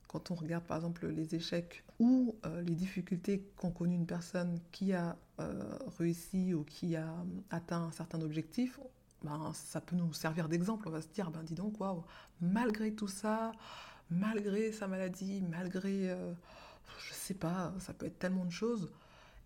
Quand 0.06 0.30
on 0.30 0.34
regarde 0.34 0.64
par 0.64 0.78
exemple 0.78 1.06
les 1.08 1.34
échecs 1.34 1.84
ou 1.98 2.34
euh, 2.46 2.62
les 2.62 2.74
difficultés 2.74 3.42
qu'ont 3.56 3.70
connu 3.70 3.94
une 3.94 4.06
personne 4.06 4.58
qui 4.72 4.94
a 4.94 5.16
euh, 5.40 5.78
réussi 5.98 6.54
ou 6.54 6.64
qui 6.64 6.96
a 6.96 7.14
atteint 7.50 7.82
un 7.82 7.90
certain 7.90 8.20
objectif, 8.22 8.80
ben, 9.22 9.52
ça 9.52 9.80
peut 9.80 9.96
nous 9.96 10.12
servir 10.12 10.48
d'exemple. 10.48 10.88
On 10.88 10.92
va 10.92 11.02
se 11.02 11.08
dire, 11.08 11.30
ben 11.30 11.42
dis 11.42 11.54
donc, 11.54 11.80
waouh, 11.80 12.04
malgré 12.40 12.94
tout 12.94 13.08
ça, 13.08 13.52
malgré 14.10 14.72
sa 14.72 14.86
maladie, 14.86 15.42
malgré, 15.42 16.10
euh, 16.10 16.32
je 17.00 17.12
sais 17.12 17.34
pas, 17.34 17.74
ça 17.78 17.92
peut 17.92 18.06
être 18.06 18.18
tellement 18.18 18.44
de 18.44 18.50
choses, 18.50 18.90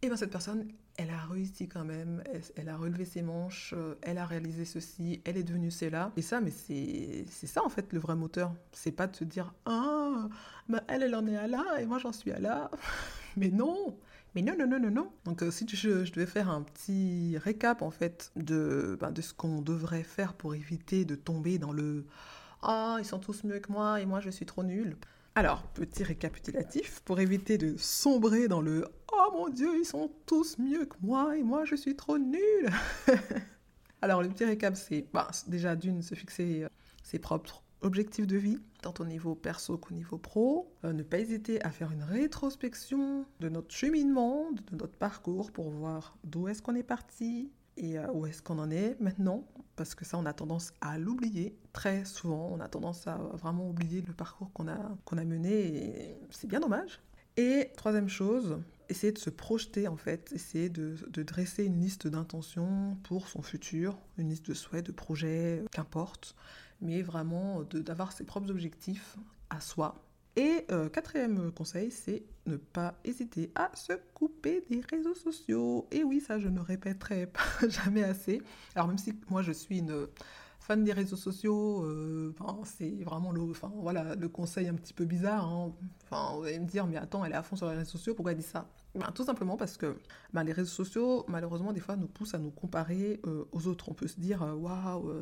et 0.02 0.08
bien 0.08 0.16
cette 0.16 0.32
personne, 0.32 0.66
elle 0.96 1.10
a 1.10 1.26
réussi 1.30 1.68
quand 1.68 1.84
même, 1.84 2.24
elle, 2.56 2.68
a 2.68 2.76
relevé 2.76 3.04
ses 3.04 3.22
manches, 3.22 3.72
euh, 3.76 3.94
elle 4.02 4.18
a 4.18 4.26
réalisé 4.26 4.64
ceci, 4.64 5.22
elle 5.24 5.36
est 5.36 5.44
devenue 5.44 5.70
celle-là. 5.70 6.10
Et 6.16 6.22
ça, 6.22 6.40
mais 6.40 6.50
c'est 6.50 7.46
ça 7.46 7.64
en 7.64 7.68
fait 7.68 7.92
le 7.92 8.00
vrai 8.00 8.16
moteur. 8.16 8.52
C'est 8.72 8.90
pas 8.90 9.06
de 9.06 9.14
se 9.14 9.22
dire, 9.22 9.54
ah, 9.64 10.28
bah, 10.68 10.82
elle, 10.88 11.04
elle 11.04 11.14
en 11.14 11.24
est 11.28 11.36
à 11.36 11.46
là 11.46 11.80
et 11.80 11.86
moi 11.86 11.98
j'en 11.98 12.12
suis 12.12 12.32
à 12.32 12.40
là. 12.40 12.68
mais 13.36 13.50
non, 13.50 13.96
mais 14.34 14.42
non, 14.42 14.54
non, 14.58 14.66
non, 14.66 14.80
non, 14.80 14.90
non. 14.90 15.12
Donc, 15.24 15.42
euh, 15.42 15.52
si 15.52 15.66
je, 15.68 16.04
je, 16.04 16.12
devais 16.12 16.26
faire 16.26 16.50
un 16.50 16.62
petit 16.62 17.38
récap, 17.38 17.80
en 17.80 17.90
fait, 17.90 18.32
de, 18.34 18.98
ben, 19.00 19.12
de 19.12 19.22
ce 19.22 19.32
qu'on 19.32 19.62
devrait 19.62 20.02
faire 20.02 20.34
pour 20.34 20.54
éviter 20.56 21.04
de 21.04 21.14
tomber 21.14 21.58
dans 21.58 21.72
le 21.72 22.06
«Ah, 22.62 22.96
ils 22.98 23.04
sont 23.04 23.18
tous 23.18 23.44
mieux 23.44 23.60
que 23.60 23.70
moi 23.70 24.00
et 24.00 24.06
moi, 24.06 24.20
je 24.20 24.30
suis 24.30 24.46
trop 24.46 24.64
nulle», 24.64 24.96
alors, 25.34 25.62
petit 25.68 26.04
récapitulatif, 26.04 27.00
pour 27.06 27.18
éviter 27.18 27.56
de 27.56 27.74
sombrer 27.78 28.48
dans 28.48 28.60
le 28.60 28.86
mon 29.32 29.48
Dieu, 29.48 29.70
ils 29.78 29.84
sont 29.84 30.10
tous 30.26 30.58
mieux 30.58 30.84
que 30.84 30.96
moi 31.00 31.36
et 31.36 31.42
moi 31.42 31.64
je 31.64 31.74
suis 31.74 31.96
trop 31.96 32.18
nulle 32.18 32.70
Alors, 34.02 34.20
le 34.20 34.28
petit 34.28 34.44
récap, 34.44 34.74
c'est 34.76 35.06
bah, 35.12 35.30
déjà 35.46 35.76
d'une, 35.76 36.02
se 36.02 36.16
fixer 36.16 36.64
euh, 36.64 36.68
ses 37.04 37.20
propres 37.20 37.62
objectifs 37.82 38.26
de 38.26 38.36
vie, 38.36 38.58
tant 38.80 38.94
au 38.98 39.04
niveau 39.04 39.36
perso 39.36 39.78
qu'au 39.78 39.94
niveau 39.94 40.18
pro. 40.18 40.74
Euh, 40.84 40.92
ne 40.92 41.04
pas 41.04 41.20
hésiter 41.20 41.62
à 41.64 41.70
faire 41.70 41.92
une 41.92 42.02
rétrospection 42.02 43.24
de 43.38 43.48
notre 43.48 43.72
cheminement, 43.72 44.50
de 44.50 44.76
notre 44.76 44.98
parcours 44.98 45.52
pour 45.52 45.70
voir 45.70 46.16
d'où 46.24 46.48
est-ce 46.48 46.60
qu'on 46.60 46.74
est 46.74 46.82
parti, 46.82 47.52
et 47.76 47.96
euh, 47.96 48.10
où 48.12 48.26
est-ce 48.26 48.42
qu'on 48.42 48.58
en 48.58 48.72
est 48.72 49.00
maintenant 49.00 49.46
Parce 49.76 49.94
que 49.94 50.04
ça, 50.04 50.18
on 50.18 50.26
a 50.26 50.32
tendance 50.32 50.72
à 50.80 50.98
l'oublier 50.98 51.56
très 51.72 52.04
souvent. 52.04 52.50
On 52.52 52.58
a 52.58 52.68
tendance 52.68 53.06
à 53.06 53.16
vraiment 53.34 53.68
oublier 53.68 54.02
le 54.02 54.12
parcours 54.12 54.52
qu'on 54.52 54.66
a, 54.66 54.96
qu'on 55.04 55.16
a 55.16 55.24
mené 55.24 55.52
et 55.52 56.16
c'est 56.30 56.48
bien 56.48 56.60
dommage. 56.60 57.00
Et 57.36 57.70
troisième 57.76 58.08
chose, 58.08 58.58
essayer 58.88 59.12
de 59.12 59.18
se 59.18 59.30
projeter 59.30 59.88
en 59.88 59.96
fait, 59.96 60.32
essayer 60.32 60.68
de, 60.68 60.96
dresser 61.22 61.64
une 61.64 61.80
liste 61.80 62.06
d'intentions 62.06 62.96
pour 63.04 63.28
son 63.28 63.42
futur, 63.42 63.98
une 64.18 64.28
liste 64.28 64.46
de 64.46 64.54
souhaits, 64.54 64.86
de 64.86 64.92
projets, 64.92 65.64
qu'importe, 65.72 66.34
mais 66.80 67.02
vraiment 67.02 67.62
d'avoir 67.62 68.12
ses 68.12 68.24
propres 68.24 68.50
objectifs 68.50 69.16
à 69.50 69.60
soi 69.60 70.02
et 70.36 70.64
euh, 70.70 70.88
quatrième 70.88 71.52
conseil, 71.52 71.90
c'est 71.90 72.22
ne 72.46 72.56
pas 72.56 72.94
hésiter 73.04 73.50
à 73.54 73.70
se 73.74 73.92
couper 74.14 74.64
des 74.70 74.80
réseaux 74.90 75.14
sociaux. 75.14 75.86
Et 75.90 76.04
oui, 76.04 76.20
ça, 76.20 76.38
je 76.38 76.48
ne 76.48 76.60
répéterai 76.60 77.28
jamais 77.68 78.02
assez. 78.02 78.40
Alors 78.74 78.88
même 78.88 78.98
si 78.98 79.12
moi, 79.28 79.42
je 79.42 79.52
suis 79.52 79.78
une 79.78 80.06
fan 80.62 80.84
des 80.84 80.92
réseaux 80.92 81.16
sociaux, 81.16 81.84
euh, 81.84 82.34
c'est 82.64 83.02
vraiment 83.04 83.32
le, 83.32 83.40
voilà, 83.80 84.14
le 84.14 84.28
conseil 84.28 84.68
un 84.68 84.74
petit 84.74 84.94
peu 84.94 85.04
bizarre. 85.04 85.44
Hein. 85.44 85.72
Vous 86.10 86.44
allez 86.44 86.58
me 86.58 86.66
dire, 86.66 86.86
mais 86.86 86.96
attends, 86.96 87.24
elle 87.24 87.32
est 87.32 87.36
à 87.36 87.42
fond 87.42 87.56
sur 87.56 87.68
les 87.68 87.76
réseaux 87.76 87.90
sociaux, 87.90 88.14
pourquoi 88.14 88.32
elle 88.32 88.38
dit 88.38 88.44
ça? 88.44 88.66
Ben, 88.94 89.10
Tout 89.14 89.24
simplement 89.24 89.56
parce 89.56 89.76
que 89.76 89.96
ben, 90.32 90.44
les 90.44 90.52
réseaux 90.52 90.70
sociaux, 90.70 91.24
malheureusement, 91.28 91.72
des 91.72 91.80
fois, 91.80 91.96
nous 91.96 92.08
poussent 92.08 92.34
à 92.34 92.38
nous 92.38 92.50
comparer 92.50 93.20
euh, 93.26 93.44
aux 93.52 93.66
autres. 93.66 93.88
On 93.88 93.94
peut 93.94 94.08
se 94.08 94.20
dire, 94.20 94.42
waouh 94.42 95.12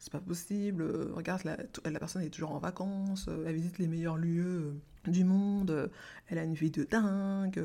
c'est 0.00 0.12
pas 0.12 0.20
possible, 0.20 0.82
euh, 0.82 1.12
regarde, 1.12 1.44
la, 1.44 1.58
la, 1.84 1.98
personne 1.98 2.22
est 2.22 2.30
toujours 2.30 2.52
en 2.52 2.58
vacances, 2.58 3.26
euh, 3.28 3.44
elle 3.46 3.54
visite 3.54 3.78
les 3.78 3.86
meilleurs 3.86 4.16
lieux 4.16 4.80
euh, 5.06 5.10
du 5.10 5.24
monde, 5.24 5.90
elle 6.28 6.38
a 6.38 6.42
une 6.42 6.54
vie 6.54 6.70
de 6.70 6.84
dingue. 6.84 7.62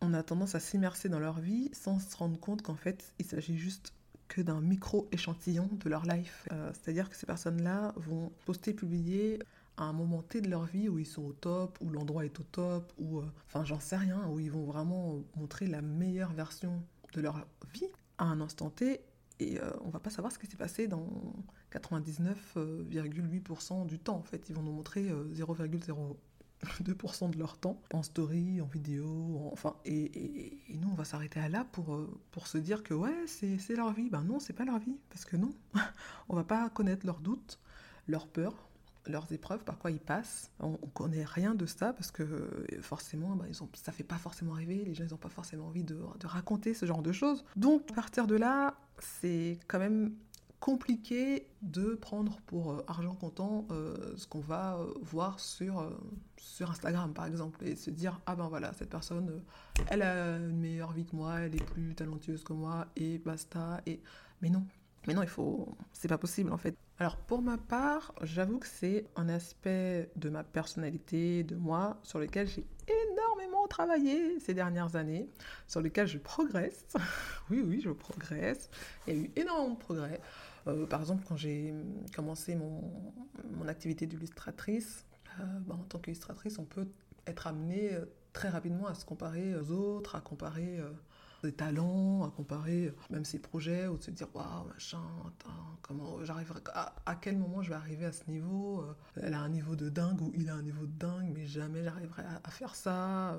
On 0.00 0.12
a 0.12 0.24
tendance 0.24 0.56
à 0.56 0.60
s'immerser 0.60 1.08
dans 1.08 1.20
leur 1.20 1.38
vie 1.38 1.70
sans 1.72 2.00
se 2.00 2.16
rendre 2.16 2.38
compte 2.38 2.62
qu'en 2.62 2.74
fait, 2.74 3.14
il 3.20 3.26
s'agit 3.26 3.56
juste 3.56 3.94
que 4.32 4.40
d'un 4.40 4.62
micro-échantillon 4.62 5.68
de 5.72 5.88
leur 5.90 6.06
life. 6.06 6.48
Euh, 6.52 6.72
c'est-à-dire 6.72 7.10
que 7.10 7.16
ces 7.16 7.26
personnes-là 7.26 7.92
vont 7.96 8.32
poster, 8.46 8.72
publier 8.72 9.38
à 9.76 9.84
un 9.84 9.92
moment 9.92 10.22
T 10.22 10.40
de 10.40 10.48
leur 10.48 10.64
vie 10.64 10.88
où 10.88 10.98
ils 10.98 11.06
sont 11.06 11.24
au 11.24 11.34
top, 11.34 11.76
où 11.82 11.90
l'endroit 11.90 12.24
est 12.24 12.40
au 12.40 12.44
top, 12.44 12.90
où, 12.98 13.18
euh, 13.18 13.64
j'en 13.64 13.78
sais 13.78 13.96
rien, 13.96 14.26
où 14.28 14.40
ils 14.40 14.50
vont 14.50 14.64
vraiment 14.64 15.22
montrer 15.36 15.66
la 15.66 15.82
meilleure 15.82 16.32
version 16.32 16.82
de 17.12 17.20
leur 17.20 17.46
vie 17.74 17.88
à 18.16 18.24
un 18.24 18.40
instant 18.40 18.70
T 18.70 19.02
et 19.38 19.60
euh, 19.60 19.70
on 19.84 19.90
va 19.90 19.98
pas 19.98 20.10
savoir 20.10 20.32
ce 20.32 20.38
qui 20.38 20.46
s'est 20.46 20.56
passé 20.56 20.86
dans 20.86 21.06
99,8% 21.72 23.82
euh, 23.82 23.84
du 23.84 23.98
temps 23.98 24.16
en 24.16 24.22
fait. 24.22 24.48
Ils 24.48 24.54
vont 24.54 24.62
nous 24.62 24.72
montrer 24.72 25.10
0,01 25.10 26.16
2% 26.82 27.30
de 27.30 27.38
leur 27.38 27.58
temps 27.58 27.80
en 27.92 28.02
story, 28.02 28.60
en 28.60 28.66
vidéo, 28.66 29.48
enfin, 29.52 29.74
et, 29.84 30.70
et, 30.72 30.76
nous 30.76 30.88
on 30.90 30.94
va 30.94 31.04
s'arrêter 31.04 31.40
à 31.40 31.48
là 31.48 31.64
pour, 31.72 31.94
euh, 31.94 32.20
pour 32.30 32.46
se 32.46 32.58
dire 32.58 32.82
que 32.82 32.94
ouais, 32.94 33.26
c'est 33.26 33.76
leur 33.76 33.92
vie. 33.92 34.10
Ben 34.10 34.22
non, 34.22 34.38
c'est 34.38 34.52
pas 34.52 34.64
leur 34.64 34.78
vie, 34.78 34.96
parce 35.10 35.24
que 35.24 35.36
non, 35.36 35.52
on 36.28 36.36
va 36.36 36.44
pas 36.44 36.68
connaître 36.70 37.06
leurs 37.06 37.20
doutes, 37.20 37.58
leurs 38.06 38.26
peurs, 38.26 38.68
leurs 39.06 39.30
épreuves, 39.32 39.64
par 39.64 39.78
quoi 39.78 39.90
ils 39.90 40.00
passent. 40.00 40.52
On, 40.60 40.76
connaît 40.94 41.24
rien 41.24 41.54
de 41.54 41.66
ça 41.66 41.92
parce 41.92 42.10
que 42.10 42.22
euh, 42.22 42.66
forcément, 42.80 43.34
bah, 43.34 43.46
ils 43.48 43.62
ont, 43.62 43.68
ça 43.74 43.90
fait 43.90 44.04
pas 44.04 44.18
forcément 44.18 44.52
rêver, 44.52 44.84
les 44.84 44.94
gens 44.94 45.04
ils 45.04 45.10
n'ont 45.10 45.16
pas 45.16 45.28
forcément 45.28 45.66
envie 45.66 45.84
de, 45.84 45.98
de, 46.20 46.26
raconter 46.26 46.74
ce 46.74 46.86
genre 46.86 47.02
de 47.02 47.12
choses. 47.12 47.44
Donc, 47.56 47.90
à 47.90 47.94
partir 47.94 48.26
de 48.26 48.36
là, 48.36 48.76
c'est 49.00 49.58
quand 49.66 49.78
même 49.78 50.14
compliqué 50.62 51.48
de 51.62 51.96
prendre 51.96 52.40
pour 52.46 52.70
euh, 52.70 52.84
argent 52.86 53.16
comptant 53.16 53.66
euh, 53.72 54.14
ce 54.16 54.28
qu'on 54.28 54.38
va 54.38 54.76
euh, 54.76 54.94
voir 55.02 55.40
sur, 55.40 55.90
sur 56.36 56.70
Instagram 56.70 57.12
par 57.12 57.26
exemple 57.26 57.66
et 57.66 57.74
se 57.74 57.90
dire 57.90 58.20
ah 58.26 58.36
ben 58.36 58.46
voilà 58.46 58.72
cette 58.72 58.90
personne 58.90 59.42
elle 59.88 60.02
a 60.02 60.36
une 60.36 60.60
meilleure 60.60 60.92
vie 60.92 61.04
que 61.04 61.16
moi 61.16 61.40
elle 61.40 61.56
est 61.56 61.64
plus 61.64 61.96
talentueuse 61.96 62.44
que 62.44 62.52
moi 62.52 62.86
et 62.94 63.18
basta 63.18 63.80
et 63.86 64.00
mais 64.40 64.50
non 64.50 64.64
mais 65.08 65.14
non 65.14 65.22
il 65.24 65.28
faut 65.28 65.76
c'est 65.92 66.06
pas 66.06 66.18
possible 66.18 66.52
en 66.52 66.58
fait 66.58 66.76
alors 67.00 67.16
pour 67.16 67.42
ma 67.42 67.58
part 67.58 68.14
j'avoue 68.22 68.60
que 68.60 68.68
c'est 68.68 69.08
un 69.16 69.28
aspect 69.28 70.12
de 70.14 70.30
ma 70.30 70.44
personnalité 70.44 71.42
de 71.42 71.56
moi 71.56 71.98
sur 72.04 72.20
lequel 72.20 72.46
j'ai 72.46 72.64
énormément 72.86 73.66
travaillé 73.66 74.38
ces 74.40 74.54
dernières 74.54 74.96
années, 74.96 75.28
sur 75.66 75.80
lequel 75.80 76.06
je 76.06 76.18
progresse. 76.18 76.84
oui, 77.50 77.62
oui, 77.64 77.80
je 77.80 77.90
progresse. 77.90 78.70
Il 79.06 79.14
y 79.14 79.16
a 79.16 79.20
eu 79.20 79.30
énormément 79.36 79.74
de 79.74 79.78
progrès. 79.78 80.20
Euh, 80.66 80.86
par 80.86 81.00
exemple, 81.00 81.24
quand 81.26 81.36
j'ai 81.36 81.74
commencé 82.14 82.54
mon, 82.54 82.82
activité 83.68 84.06
d'illustratrice, 84.06 85.06
euh, 85.40 85.44
bah, 85.66 85.76
en 85.78 85.84
tant 85.84 85.98
qu'illustratrice, 85.98 86.58
on 86.58 86.64
peut 86.64 86.88
être 87.26 87.46
amené 87.46 87.94
euh, 87.94 88.06
très 88.32 88.48
rapidement 88.48 88.86
à 88.86 88.94
se 88.94 89.04
comparer 89.04 89.56
aux 89.56 89.70
autres, 89.70 90.16
à 90.16 90.20
comparer 90.20 90.80
des 91.44 91.52
talents, 91.52 92.24
à 92.24 92.30
comparer 92.30 92.94
même 93.10 93.24
ses 93.24 93.38
projets, 93.38 93.86
ou 93.88 93.98
de 93.98 94.02
se 94.02 94.10
dire 94.10 94.28
waouh, 94.34 94.64
machin, 94.68 95.02
comment 95.82 96.24
j'arriverai, 96.24 96.60
à, 96.74 97.14
quel 97.20 97.36
moment 97.36 97.62
je 97.62 97.70
vais 97.70 97.74
arriver 97.74 98.04
à 98.04 98.12
ce 98.12 98.28
niveau 98.30 98.84
Elle 99.16 99.34
a 99.34 99.40
un 99.40 99.48
niveau 99.48 99.76
de 99.76 99.88
dingue 99.88 100.20
ou 100.22 100.32
il 100.34 100.48
a 100.48 100.54
un 100.54 100.62
niveau 100.62 100.86
de 100.86 100.98
dingue, 100.98 101.30
mais 101.34 101.46
jamais 101.46 101.82
j'arriverai 101.84 102.22
à, 102.42 102.50
faire 102.50 102.74
ça, 102.74 103.38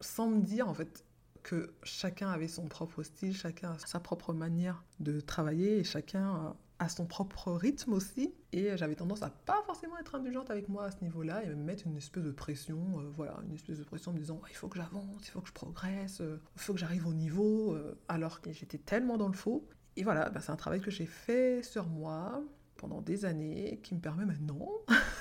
sans 0.00 0.28
me 0.28 0.42
dire 0.42 0.68
en 0.68 0.74
fait 0.74 1.04
que 1.42 1.72
chacun 1.82 2.30
avait 2.30 2.48
son 2.48 2.66
propre 2.66 3.02
style, 3.02 3.36
chacun 3.36 3.72
a 3.72 3.78
sa 3.78 4.00
propre 4.00 4.32
manière 4.32 4.84
de 4.98 5.20
travailler 5.20 5.78
et 5.78 5.84
chacun 5.84 6.54
à 6.80 6.88
son 6.88 7.04
propre 7.06 7.52
rythme 7.52 7.92
aussi. 7.92 8.32
Et 8.52 8.76
j'avais 8.76 8.96
tendance 8.96 9.22
à 9.22 9.30
pas 9.30 9.62
forcément 9.66 9.98
être 9.98 10.14
indulgente 10.14 10.50
avec 10.50 10.68
moi 10.68 10.86
à 10.86 10.90
ce 10.90 11.02
niveau-là 11.02 11.44
et 11.44 11.48
me 11.48 11.54
mettre 11.54 11.86
une 11.86 11.96
espèce 11.96 12.24
de 12.24 12.32
pression, 12.32 12.78
euh, 12.98 13.10
voilà, 13.14 13.38
une 13.46 13.54
espèce 13.54 13.78
de 13.78 13.84
pression 13.84 14.10
en 14.10 14.14
me 14.14 14.18
disant 14.18 14.40
il 14.48 14.56
faut 14.56 14.66
que 14.66 14.78
j'avance, 14.78 15.20
il 15.20 15.30
faut 15.30 15.40
que 15.40 15.48
je 15.48 15.52
progresse, 15.52 16.20
euh, 16.22 16.40
il 16.56 16.60
faut 16.60 16.72
que 16.72 16.80
j'arrive 16.80 17.06
au 17.06 17.12
niveau, 17.12 17.74
euh, 17.74 17.96
alors 18.08 18.40
que 18.40 18.50
j'étais 18.50 18.78
tellement 18.78 19.18
dans 19.18 19.28
le 19.28 19.34
faux. 19.34 19.68
Et 19.96 20.02
voilà, 20.02 20.30
bah, 20.30 20.40
c'est 20.40 20.50
un 20.50 20.56
travail 20.56 20.80
que 20.80 20.90
j'ai 20.90 21.06
fait 21.06 21.62
sur 21.62 21.86
moi 21.86 22.42
pendant 22.76 23.02
des 23.02 23.26
années 23.26 23.78
qui 23.82 23.94
me 23.94 24.00
permet 24.00 24.24
maintenant 24.24 24.70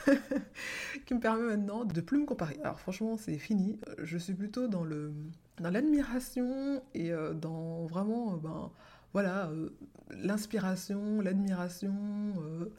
qui 1.05 1.13
me 1.13 1.19
permet 1.19 1.43
maintenant 1.43 1.83
de 1.83 1.99
plus 1.99 2.17
me 2.17 2.25
comparer. 2.25 2.57
Alors 2.63 2.79
franchement, 2.79 3.17
c'est 3.17 3.37
fini. 3.37 3.77
Je 4.01 4.17
suis 4.17 4.33
plutôt 4.33 4.69
dans 4.69 4.85
le 4.85 5.13
dans 5.59 5.71
l'admiration 5.71 6.81
et 6.93 7.11
dans 7.35 7.85
vraiment 7.85 8.37
ben 8.37 8.71
voilà, 9.13 9.47
euh, 9.49 9.69
l'inspiration, 10.11 11.21
l'admiration. 11.21 11.95
Euh, 12.37 12.71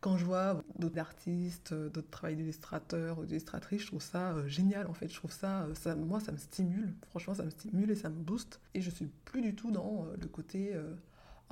quand 0.00 0.18
je 0.18 0.24
vois 0.24 0.62
d'autres 0.78 0.98
artistes, 0.98 1.72
euh, 1.72 1.88
d'autres 1.88 2.10
travails 2.10 2.36
d'illustrateurs 2.36 3.18
ou 3.18 3.24
d'illustratrices, 3.24 3.82
je 3.82 3.86
trouve 3.88 4.02
ça 4.02 4.34
génial 4.46 4.86
en 4.86 4.94
fait. 4.94 5.08
Je 5.08 5.16
trouve 5.16 5.32
ça, 5.32 5.66
ça, 5.74 5.94
moi, 5.94 6.20
ça 6.20 6.32
me 6.32 6.38
stimule. 6.38 6.94
Franchement, 7.10 7.34
ça 7.34 7.42
me 7.42 7.50
stimule 7.50 7.90
et 7.90 7.94
ça 7.94 8.08
me 8.08 8.16
booste. 8.16 8.60
Et 8.74 8.80
je 8.80 8.90
suis 8.90 9.06
plus 9.24 9.42
du 9.42 9.54
tout 9.54 9.70
dans 9.70 10.06
le 10.20 10.26
côté 10.26 10.74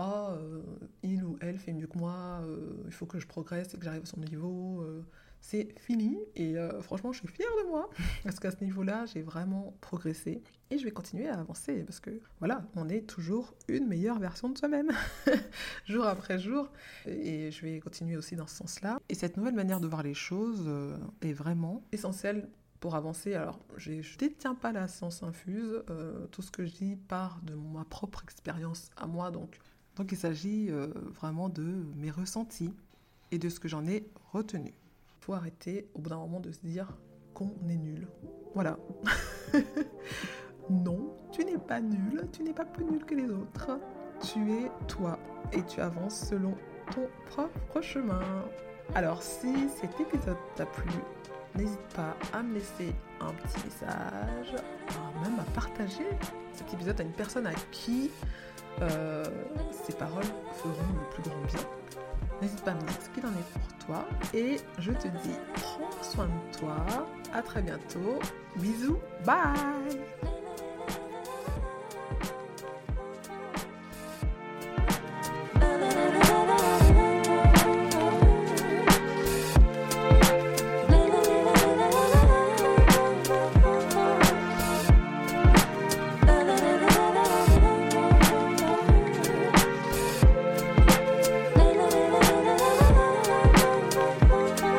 oh, 0.03 0.35
il 1.03 1.25
ou 1.25 1.37
elle 1.41 1.59
fait 1.59 1.73
mieux 1.73 1.87
que 1.87 1.99
moi, 1.99 2.41
il 2.87 2.93
faut 2.93 3.07
que 3.07 3.19
je 3.19 3.27
progresse 3.27 3.75
et 3.75 3.79
que 3.79 3.85
j'arrive 3.85 4.03
à 4.03 4.07
son 4.07 4.21
niveau 4.21 4.85
c'est 5.43 5.75
fini. 5.81 6.19
Et 6.37 6.57
euh, 6.57 6.81
franchement, 6.81 7.13
je 7.13 7.19
suis 7.19 7.29
fière 7.29 7.51
de 7.63 7.69
moi 7.69 7.91
parce 8.25 8.41
qu'à 8.41 8.51
ce 8.51 8.65
niveau-là, 8.65 9.05
j'ai 9.07 9.21
vraiment 9.21 9.75
progressé 9.81 10.41
et 10.71 10.79
je 10.79 10.85
vais 10.85 10.93
continuer 10.93 11.29
à 11.29 11.39
avancer 11.39 11.83
parce 11.83 12.01
que 12.01 12.21
voilà, 12.39 12.65
on 12.77 12.89
est 12.89 13.03
toujours 13.03 13.53
une 13.69 13.87
meilleure 13.87 14.19
version 14.19 14.49
de 14.49 14.57
soi-même, 14.57 14.91
jour 15.85 16.07
après 16.07 16.39
jour. 16.39 16.71
Et 17.07 17.51
je 17.51 17.63
vais 17.67 17.81
continuer 17.81 18.17
aussi 18.17 18.37
dans 18.37 18.47
ce 18.47 18.57
sens-là. 18.57 18.99
Et 19.09 19.15
cette 19.15 19.37
nouvelle 19.37 19.55
manière 19.55 19.81
de 19.81 19.89
voir 19.89 20.03
les 20.03 20.15
choses 20.15 20.65
euh, 20.67 20.97
est 21.21 21.35
vraiment 21.35 21.85
essentielle 21.93 22.49
pour 22.81 22.95
avancer. 22.95 23.35
Alors, 23.35 23.61
je 23.77 23.93
ne 23.93 24.19
détiens 24.19 24.55
pas 24.55 24.73
la 24.73 24.89
science 24.89 25.23
infuse. 25.23 25.83
Euh, 25.91 26.27
tout 26.29 26.43
ce 26.43 26.51
que 26.51 26.65
je 26.65 26.73
dis 26.73 26.97
part 26.97 27.41
de 27.43 27.55
ma 27.55 27.85
propre 27.85 28.23
expérience 28.23 28.91
à 28.97 29.07
moi. 29.07 29.31
Donc, 29.31 29.59
donc 29.97 30.13
il 30.13 30.19
s'agit 30.19 30.71
vraiment 31.15 31.49
de 31.49 31.85
mes 31.97 32.11
ressentis 32.11 32.73
et 33.31 33.39
de 33.39 33.49
ce 33.49 33.61
que 33.61 33.69
j'en 33.69 33.87
ai 33.87 34.05
retenu 34.33 34.73
faut 35.23 35.35
arrêter 35.35 35.87
au 35.95 36.01
bout 36.01 36.11
d'un 36.11 36.17
moment 36.17 36.41
de 36.41 36.51
se 36.51 36.59
dire 36.65 36.89
qu'on 37.33 37.55
est 37.69 37.77
nul. 37.77 38.09
Voilà. 38.55 38.77
non, 40.71 41.15
tu 41.31 41.45
n'es 41.45 41.59
pas 41.59 41.81
nul, 41.81 42.27
tu 42.33 42.43
n'es 42.43 42.53
pas 42.53 42.65
plus 42.65 42.85
nul 42.85 43.05
que 43.05 43.15
les 43.15 43.31
autres. 43.31 43.79
Tu 44.21 44.53
es 44.53 44.71
toi 44.89 45.19
et 45.53 45.63
tu 45.63 45.81
avances 45.81 46.29
selon 46.29 46.55
ton 46.93 47.07
propre 47.27 47.81
chemin. 47.81 48.21
Alors 48.95 49.23
si 49.23 49.69
cet 49.81 49.99
épisode 50.01 50.37
t'a 50.57 50.67
plu, 50.67 50.91
n'hésite 51.55 51.95
pas 51.95 52.17
à 52.33 52.43
me 52.43 52.55
laisser 52.55 52.93
un 53.21 53.33
petit 53.33 53.65
message, 53.65 54.55
même 55.23 55.39
à 55.39 55.45
partager 55.55 56.07
cet 56.53 56.73
épisode 56.75 57.01
à 57.01 57.05
une 57.05 57.13
personne 57.13 57.47
à 57.47 57.55
qui 57.71 58.11
euh, 58.81 59.25
ces 59.87 59.93
paroles 59.93 60.25
feront 60.55 60.93
le 60.95 61.15
plus 61.15 61.23
grand 61.29 61.41
bien. 61.47 61.61
N'hésite 62.41 62.63
pas 62.65 62.73
à 62.73 62.75
me 62.75 62.81
dire 62.81 62.97
ce 63.01 63.09
qu'il 63.11 63.25
en 63.25 63.31
est 63.31 63.53
pour 63.53 63.87
toi. 63.87 64.05
Et 64.35 64.57
je 64.79 64.93
te 64.93 65.09
dis, 65.09 65.37
prends 65.55 66.03
soin 66.03 66.27
de 66.27 66.59
toi. 66.59 66.77
À 67.33 67.43
très 67.43 67.63
bientôt. 67.63 68.19
Bisous. 68.57 68.99
Bye 69.25 70.32